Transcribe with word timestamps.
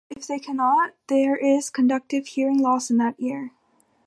If 0.09 0.25
they 0.25 0.39
cannot, 0.39 0.95
there 1.09 1.35
is 1.37 1.69
conductive 1.69 2.25
hearing 2.25 2.57
loss 2.57 2.89
in 2.89 2.97
that 2.97 3.13
ear. 3.19 3.51